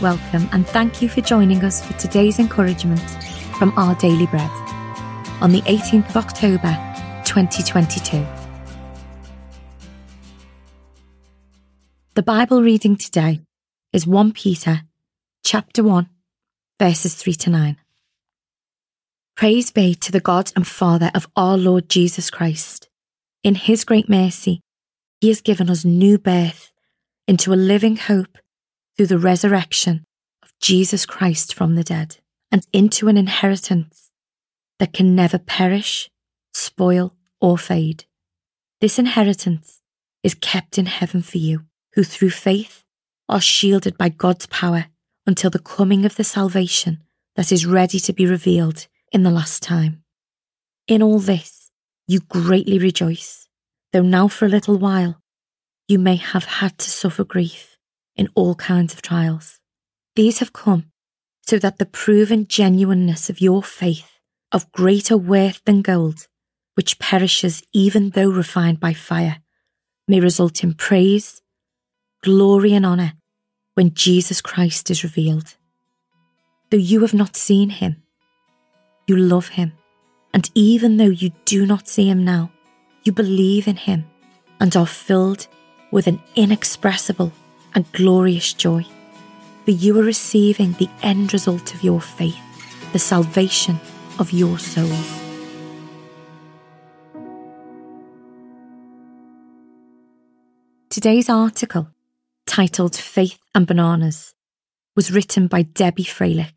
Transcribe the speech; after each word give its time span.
welcome, 0.00 0.48
and 0.52 0.66
thank 0.66 1.00
you 1.00 1.08
for 1.08 1.22
joining 1.22 1.64
us 1.64 1.84
for 1.84 1.94
today's 1.94 2.38
encouragement 2.38 3.00
from 3.58 3.72
Our 3.78 3.94
Daily 3.94 4.26
Bread 4.26 4.50
on 5.40 5.52
the 5.52 5.62
18th 5.62 6.10
of 6.10 6.16
October 6.18 6.76
2022. 7.24 8.26
The 12.14 12.22
Bible 12.22 12.62
reading 12.62 12.96
today 12.96 13.40
is 13.92 14.06
1 14.06 14.32
Peter 14.32 14.82
chapter 15.44 15.82
1 15.82 16.08
verses 16.78 17.14
3 17.14 17.32
to 17.32 17.50
9. 17.50 17.76
Praise 19.34 19.70
be 19.70 19.94
to 19.94 20.12
the 20.12 20.20
God 20.20 20.52
and 20.54 20.66
Father 20.66 21.10
of 21.14 21.26
our 21.36 21.56
Lord 21.56 21.88
Jesus 21.88 22.30
Christ. 22.30 22.88
In 23.42 23.54
his 23.54 23.84
great 23.84 24.08
mercy, 24.10 24.60
he 25.20 25.28
has 25.28 25.40
given 25.40 25.70
us 25.70 25.84
new 25.84 26.18
birth 26.18 26.70
into 27.26 27.52
a 27.52 27.56
living 27.56 27.96
hope 27.96 28.38
through 28.96 29.06
the 29.06 29.18
resurrection 29.18 30.04
of 30.42 30.52
Jesus 30.60 31.04
Christ 31.06 31.54
from 31.54 31.74
the 31.74 31.84
dead 31.84 32.18
and 32.50 32.66
into 32.72 33.08
an 33.08 33.16
inheritance 33.16 34.10
that 34.78 34.92
can 34.92 35.14
never 35.14 35.38
perish, 35.38 36.10
spoil, 36.54 37.14
or 37.40 37.58
fade. 37.58 38.04
This 38.80 38.98
inheritance 38.98 39.80
is 40.22 40.34
kept 40.34 40.78
in 40.78 40.86
heaven 40.86 41.22
for 41.22 41.38
you, 41.38 41.64
who 41.94 42.04
through 42.04 42.30
faith 42.30 42.84
are 43.28 43.40
shielded 43.40 43.98
by 43.98 44.08
God's 44.08 44.46
power 44.46 44.86
until 45.26 45.50
the 45.50 45.58
coming 45.58 46.04
of 46.04 46.16
the 46.16 46.24
salvation 46.24 47.02
that 47.36 47.52
is 47.52 47.66
ready 47.66 47.98
to 48.00 48.12
be 48.12 48.26
revealed 48.26 48.86
in 49.12 49.22
the 49.22 49.30
last 49.30 49.62
time. 49.62 50.02
In 50.86 51.02
all 51.02 51.18
this, 51.18 51.70
you 52.06 52.20
greatly 52.20 52.78
rejoice, 52.78 53.48
though 53.92 54.02
now 54.02 54.28
for 54.28 54.46
a 54.46 54.50
little 54.50 54.78
while 54.78 55.20
you 55.88 55.98
may 55.98 56.16
have 56.16 56.44
had 56.44 56.78
to 56.78 56.90
suffer 56.90 57.24
grief 57.24 57.75
in 58.16 58.28
all 58.34 58.54
kinds 58.54 58.92
of 58.94 59.02
trials. 59.02 59.60
These 60.14 60.38
have 60.38 60.52
come 60.52 60.90
so 61.42 61.58
that 61.58 61.78
the 61.78 61.86
proven 61.86 62.46
genuineness 62.46 63.30
of 63.30 63.40
your 63.40 63.62
faith, 63.62 64.18
of 64.50 64.70
greater 64.72 65.16
worth 65.16 65.62
than 65.64 65.82
gold, 65.82 66.26
which 66.74 66.98
perishes 66.98 67.62
even 67.72 68.10
though 68.10 68.30
refined 68.30 68.80
by 68.80 68.92
fire, 68.92 69.38
may 70.08 70.20
result 70.20 70.64
in 70.64 70.74
praise, 70.74 71.42
glory, 72.22 72.72
and 72.72 72.84
honour 72.84 73.12
when 73.74 73.94
Jesus 73.94 74.40
Christ 74.40 74.90
is 74.90 75.04
revealed. 75.04 75.54
Though 76.70 76.78
you 76.78 77.00
have 77.00 77.14
not 77.14 77.36
seen 77.36 77.70
him, 77.70 78.02
you 79.06 79.16
love 79.16 79.48
him. 79.48 79.72
And 80.34 80.50
even 80.54 80.96
though 80.96 81.04
you 81.04 81.30
do 81.44 81.64
not 81.64 81.86
see 81.86 82.08
him 82.08 82.24
now, 82.24 82.50
you 83.04 83.12
believe 83.12 83.68
in 83.68 83.76
him 83.76 84.04
and 84.58 84.76
are 84.76 84.86
filled 84.86 85.46
with 85.92 86.06
an 86.08 86.20
inexpressible 86.34 87.32
and 87.76 87.92
glorious 87.92 88.54
joy. 88.54 88.84
For 89.66 89.70
you 89.70 90.00
are 90.00 90.02
receiving 90.02 90.72
the 90.72 90.88
end 91.02 91.32
result 91.32 91.74
of 91.74 91.84
your 91.84 92.00
faith, 92.00 92.40
the 92.92 92.98
salvation 92.98 93.78
of 94.18 94.32
your 94.32 94.58
souls. 94.58 95.20
Today's 100.88 101.28
article, 101.28 101.90
titled 102.46 102.96
Faith 102.96 103.38
and 103.54 103.66
Bananas, 103.66 104.32
was 104.96 105.12
written 105.12 105.46
by 105.46 105.62
Debbi 105.62 106.06
Fralick. 106.06 106.54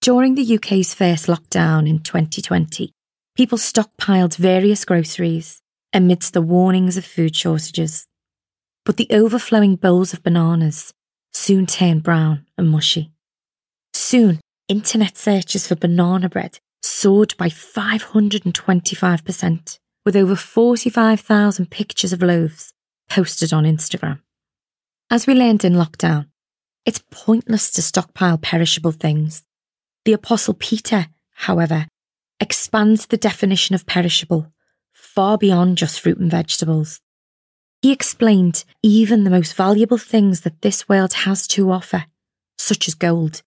During 0.00 0.34
the 0.34 0.54
UK's 0.56 0.94
first 0.94 1.26
lockdown 1.26 1.86
in 1.86 1.98
2020, 1.98 2.92
people 3.36 3.58
stockpiled 3.58 4.36
various 4.36 4.86
groceries 4.86 5.60
amidst 5.92 6.32
the 6.32 6.40
warnings 6.40 6.96
of 6.96 7.04
food 7.04 7.36
shortages. 7.36 8.06
But 8.84 8.96
the 8.96 9.08
overflowing 9.10 9.76
bowls 9.76 10.12
of 10.12 10.22
bananas 10.22 10.92
soon 11.32 11.66
turned 11.66 12.02
brown 12.02 12.46
and 12.58 12.70
mushy. 12.70 13.12
Soon, 13.92 14.40
internet 14.68 15.16
searches 15.16 15.66
for 15.66 15.74
banana 15.74 16.28
bread 16.28 16.58
soared 16.82 17.34
by 17.38 17.48
525%, 17.48 19.78
with 20.04 20.16
over 20.16 20.36
45,000 20.36 21.70
pictures 21.70 22.12
of 22.12 22.22
loaves 22.22 22.72
posted 23.08 23.52
on 23.52 23.64
Instagram. 23.64 24.20
As 25.10 25.26
we 25.26 25.34
learned 25.34 25.64
in 25.64 25.74
lockdown, 25.74 26.28
it's 26.84 27.02
pointless 27.10 27.72
to 27.72 27.82
stockpile 27.82 28.38
perishable 28.38 28.92
things. 28.92 29.42
The 30.04 30.12
Apostle 30.12 30.54
Peter, 30.54 31.08
however, 31.34 31.88
expands 32.40 33.06
the 33.06 33.16
definition 33.16 33.74
of 33.74 33.86
perishable 33.86 34.52
far 34.92 35.38
beyond 35.38 35.78
just 35.78 36.00
fruit 36.00 36.18
and 36.18 36.30
vegetables. 36.30 37.00
He 37.84 37.92
explained 37.92 38.64
even 38.82 39.24
the 39.24 39.30
most 39.30 39.54
valuable 39.54 39.98
things 39.98 40.40
that 40.40 40.62
this 40.62 40.88
world 40.88 41.12
has 41.12 41.46
to 41.48 41.70
offer, 41.70 42.06
such 42.56 42.88
as 42.88 42.94
gold, 42.94 43.42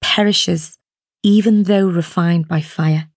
perishes 0.00 0.76
even 1.22 1.62
though 1.62 1.86
refined 1.86 2.48
by 2.48 2.62
fire. 2.62 3.08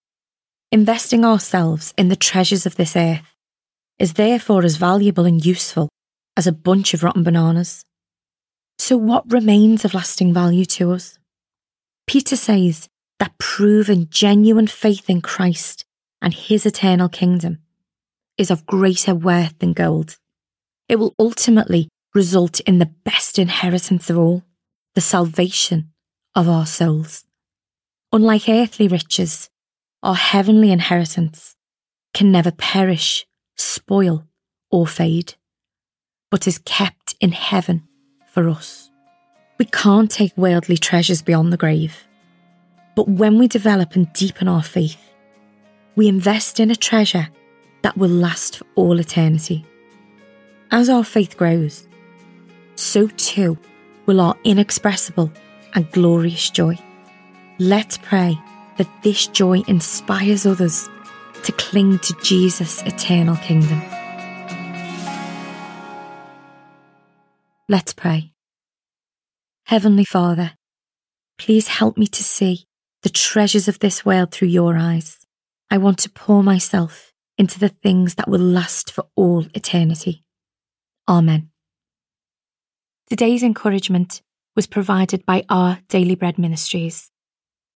Investing 0.71 1.25
ourselves 1.25 1.91
in 1.97 2.09
the 2.09 2.15
treasures 2.15 2.67
of 2.67 2.75
this 2.75 2.95
earth 2.95 3.35
is 3.97 4.13
therefore 4.13 4.63
as 4.63 4.75
valuable 4.75 5.25
and 5.25 5.43
useful 5.43 5.89
as 6.37 6.45
a 6.45 6.51
bunch 6.51 6.93
of 6.93 7.01
rotten 7.01 7.23
bananas. 7.23 7.83
So, 8.77 8.95
what 8.95 9.31
remains 9.31 9.85
of 9.85 9.95
lasting 9.95 10.35
value 10.35 10.65
to 10.65 10.91
us? 10.91 11.17
Peter 12.05 12.35
says 12.35 12.87
that 13.17 13.39
proven 13.39 14.07
genuine 14.11 14.67
faith 14.67 15.09
in 15.09 15.21
Christ 15.21 15.83
and 16.21 16.31
his 16.31 16.67
eternal 16.67 17.09
kingdom 17.09 17.57
is 18.37 18.51
of 18.51 18.67
greater 18.67 19.15
worth 19.15 19.57
than 19.57 19.73
gold. 19.73 20.19
It 20.89 20.97
will 20.97 21.13
ultimately 21.19 21.87
result 22.15 22.59
in 22.61 22.79
the 22.79 22.91
best 23.05 23.37
inheritance 23.37 24.09
of 24.09 24.17
all, 24.17 24.43
the 24.95 25.01
salvation 25.01 25.91
of 26.35 26.49
our 26.49 26.65
souls. 26.65 27.23
Unlike 28.11 28.49
earthly 28.49 28.87
riches, 28.87 29.49
our 30.01 30.15
heavenly 30.15 30.71
inheritance 30.71 31.55
can 32.15 32.31
never 32.31 32.51
perish, 32.51 33.27
spoil, 33.55 34.27
or 34.71 34.87
fade, 34.87 35.35
but 36.31 36.47
is 36.47 36.57
kept 36.65 37.13
in 37.21 37.33
heaven 37.33 37.87
for 38.33 38.49
us. 38.49 38.89
We 39.59 39.65
can't 39.65 40.09
take 40.09 40.35
worldly 40.35 40.77
treasures 40.77 41.21
beyond 41.21 41.53
the 41.53 41.57
grave, 41.57 42.07
but 42.95 43.07
when 43.07 43.37
we 43.37 43.47
develop 43.47 43.95
and 43.95 44.11
deepen 44.13 44.47
our 44.47 44.63
faith, 44.63 45.11
we 45.95 46.07
invest 46.07 46.59
in 46.59 46.71
a 46.71 46.75
treasure 46.75 47.29
that 47.83 47.97
will 47.97 48.09
last 48.09 48.57
for 48.57 48.65
all 48.75 48.99
eternity. 48.99 49.65
As 50.71 50.87
our 50.87 51.03
faith 51.03 51.35
grows, 51.35 51.87
so 52.75 53.07
too 53.07 53.57
will 54.05 54.21
our 54.21 54.35
inexpressible 54.43 55.31
and 55.73 55.91
glorious 55.91 56.51
joy. 56.51 56.77
Let's 57.57 57.97
pray 57.97 58.39
that 58.77 58.87
this 59.01 59.25
joy 59.25 59.63
inspires 59.67 60.45
others 60.45 60.87
to 61.43 61.51
cling 61.53 61.97
to 61.99 62.13
Jesus' 62.21 62.83
eternal 62.83 63.35
kingdom. 63.37 63.81
Let's 67.67 67.93
pray. 67.93 68.31
Heavenly 69.65 70.05
Father, 70.05 70.53
please 71.39 71.67
help 71.67 71.97
me 71.97 72.05
to 72.05 72.23
see 72.23 72.65
the 73.01 73.09
treasures 73.09 73.67
of 73.67 73.79
this 73.79 74.05
world 74.05 74.31
through 74.31 74.49
your 74.49 74.77
eyes. 74.77 75.25
I 75.71 75.79
want 75.79 75.97
to 75.99 76.11
pour 76.11 76.43
myself 76.43 77.11
into 77.39 77.57
the 77.57 77.69
things 77.69 78.15
that 78.15 78.29
will 78.29 78.39
last 78.39 78.91
for 78.91 79.07
all 79.15 79.45
eternity. 79.55 80.23
Amen. 81.09 81.49
Today's 83.09 83.41
encouragement 83.41 84.21
was 84.55 84.67
provided 84.67 85.25
by 85.25 85.43
our 85.49 85.79
Daily 85.87 86.13
Bread 86.13 86.37
Ministries. 86.37 87.09